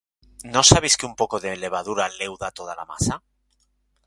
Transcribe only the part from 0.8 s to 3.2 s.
que un poco de levadura leuda toda la masa?